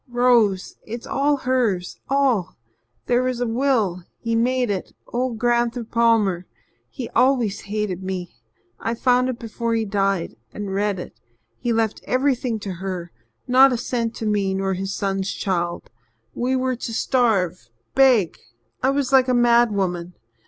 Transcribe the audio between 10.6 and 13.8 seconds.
read it. He left everything to her not a